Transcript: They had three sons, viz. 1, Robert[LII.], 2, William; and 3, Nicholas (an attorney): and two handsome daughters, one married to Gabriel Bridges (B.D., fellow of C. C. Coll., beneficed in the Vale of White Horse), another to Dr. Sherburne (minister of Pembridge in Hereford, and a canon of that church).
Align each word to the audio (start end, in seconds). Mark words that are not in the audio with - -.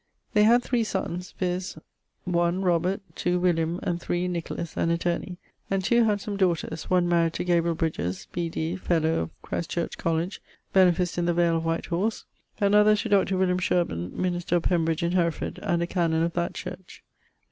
They 0.33 0.45
had 0.45 0.63
three 0.63 0.83
sons, 0.83 1.33
viz. 1.37 1.77
1, 2.25 2.61
Robert[LII.], 2.63 3.01
2, 3.13 3.39
William; 3.39 3.79
and 3.83 4.01
3, 4.01 4.27
Nicholas 4.29 4.75
(an 4.75 4.89
attorney): 4.89 5.37
and 5.69 5.83
two 5.83 6.05
handsome 6.05 6.37
daughters, 6.37 6.89
one 6.89 7.07
married 7.07 7.33
to 7.33 7.43
Gabriel 7.43 7.75
Bridges 7.75 8.27
(B.D., 8.31 8.77
fellow 8.77 9.29
of 9.43 9.63
C. 9.67 9.79
C. 9.83 9.87
Coll., 9.99 10.27
beneficed 10.73 11.19
in 11.19 11.25
the 11.27 11.35
Vale 11.35 11.57
of 11.57 11.65
White 11.65 11.85
Horse), 11.85 12.25
another 12.59 12.95
to 12.95 13.09
Dr. 13.09 13.35
Sherburne 13.61 14.13
(minister 14.19 14.55
of 14.55 14.63
Pembridge 14.63 15.03
in 15.03 15.11
Hereford, 15.11 15.59
and 15.61 15.83
a 15.83 15.85
canon 15.85 16.23
of 16.23 16.33
that 16.33 16.55
church). 16.55 17.03